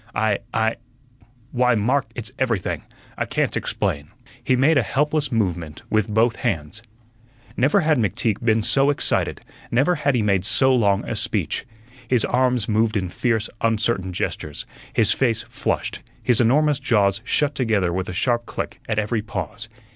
[0.15, 0.77] I I
[1.51, 2.81] why, Mark, it's everything
[3.19, 4.09] I can't explain."
[4.43, 6.81] He made a helpless movement with both hands.
[7.55, 11.67] Never had McTeague been so excited; never had he made so long a speech.
[12.07, 17.93] His arms moved in fierce, uncertain gestures, his face flushed, his enormous jaws shut together
[17.93, 19.69] with a sharp click at every pause.